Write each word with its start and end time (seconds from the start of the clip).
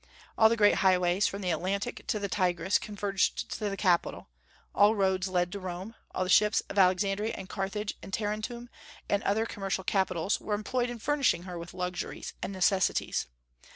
All 0.35 0.49
the 0.49 0.57
great 0.57 0.77
highways, 0.81 1.27
from 1.27 1.43
the 1.43 1.51
Atlantic 1.51 2.07
to 2.07 2.17
the 2.17 2.27
Tigris, 2.27 2.79
converged 2.79 3.51
to 3.51 3.69
the 3.69 3.77
capital, 3.77 4.29
all 4.73 4.95
roads 4.95 5.27
led 5.27 5.51
to 5.51 5.59
Rome; 5.59 5.93
all 6.09 6.23
the 6.23 6.27
ships 6.31 6.61
of 6.71 6.79
Alexandria 6.79 7.35
and 7.37 7.47
Carthage 7.47 7.93
and 8.01 8.11
Tarentum, 8.11 8.67
and 9.07 9.21
other 9.21 9.45
commercial 9.45 9.83
capitals, 9.83 10.39
were 10.39 10.55
employed 10.55 10.89
in 10.89 10.97
furnishing 10.97 11.43
her 11.43 11.55
with 11.59 11.75
luxuries 11.75 12.33
or 12.41 12.49
necessities. 12.49 13.27